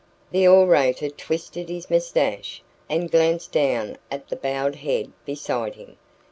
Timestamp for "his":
1.69-1.91